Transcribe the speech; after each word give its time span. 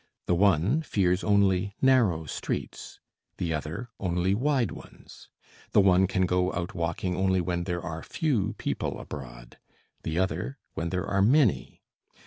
The 0.25 0.33
one 0.33 0.81
fears 0.81 1.23
only 1.23 1.75
narrow 1.79 2.25
streets, 2.25 2.99
the 3.37 3.53
other 3.53 3.89
only 3.99 4.33
wide 4.33 4.71
ones, 4.71 5.29
the 5.73 5.79
one 5.79 6.07
can 6.07 6.25
go 6.25 6.51
out 6.53 6.73
walking 6.73 7.15
only 7.15 7.39
when 7.39 7.65
there 7.65 7.83
are 7.83 8.01
few 8.01 8.53
people 8.57 8.99
abroad, 8.99 9.59
the 10.01 10.17
other 10.17 10.57
when 10.73 10.89
there 10.89 11.05
are 11.05 11.21
many. 11.21 11.83